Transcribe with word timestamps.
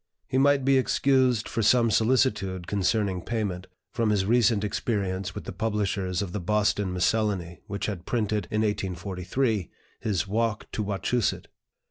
He 0.27 0.39
might 0.39 0.65
be 0.65 0.79
excused 0.79 1.47
for 1.47 1.61
some 1.61 1.91
solicitude 1.91 2.65
concerning 2.65 3.21
payment, 3.21 3.67
from 3.93 4.09
his 4.09 4.25
recent 4.25 4.63
experience 4.63 5.35
with 5.35 5.43
the 5.43 5.51
publishers 5.51 6.23
of 6.23 6.31
the 6.31 6.39
"Boston 6.39 6.91
Miscellany," 6.91 7.61
which 7.67 7.85
had 7.85 8.07
printed, 8.07 8.47
in 8.49 8.61
1843, 8.61 9.69
his 9.99 10.27
"Walk 10.27 10.65
to 10.71 10.81
Wachusett." 10.81 11.49